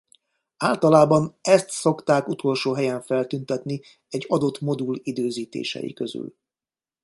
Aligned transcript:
Általában 0.57 1.37
ezt 1.41 1.69
szokták 1.69 2.27
utolsó 2.27 2.73
helyen 2.73 3.01
feltüntetni 3.01 3.81
egy 4.09 4.25
adott 4.29 4.59
modul 4.59 4.99
időzítései 5.03 5.93
közül. 5.93 6.35